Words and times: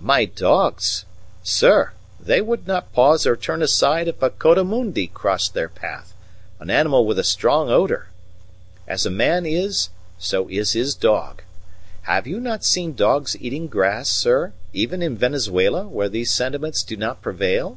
"My 0.00 0.24
dogs? 0.24 1.04
Sir, 1.42 1.92
they 2.18 2.40
would 2.40 2.66
not 2.66 2.94
pause 2.94 3.26
or 3.26 3.36
turn 3.36 3.60
aside 3.60 4.08
if 4.08 4.22
a 4.22 4.30
coatimundi 4.30 5.08
crossed 5.12 5.52
their 5.52 5.68
path 5.68 6.14
an 6.58 6.70
animal 6.70 7.04
with 7.04 7.18
a 7.18 7.22
strong 7.22 7.68
odour. 7.68 8.08
As 8.88 9.04
a 9.04 9.10
man 9.10 9.44
is, 9.44 9.90
so 10.18 10.48
is 10.48 10.72
his 10.72 10.94
dog. 10.94 11.42
Have 12.04 12.26
you 12.26 12.40
not 12.40 12.64
seen 12.64 12.94
dogs 12.94 13.36
eating 13.38 13.66
grass, 13.66 14.08
sir, 14.08 14.54
even 14.72 15.02
in 15.02 15.18
Venezuela, 15.18 15.86
where 15.86 16.08
these 16.08 16.32
sentiments 16.32 16.82
do 16.82 16.96
not 16.96 17.20
prevail? 17.20 17.76